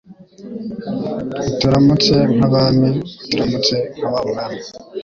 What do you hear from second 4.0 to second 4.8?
wa Mwami,